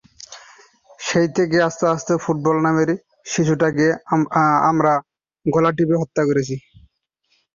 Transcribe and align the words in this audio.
সেই 0.99 1.27
থেকে 1.35 1.57
আস্তে 1.67 1.85
আস্তে 1.93 2.13
ফুটবল 2.23 2.57
নামের 2.65 2.89
শিশুটাকে 3.25 3.87
আমরা 4.69 4.91
গলা 5.45 5.71
টিপে 5.77 5.95
হত্যা 6.01 6.23
করেছি। 6.29 6.55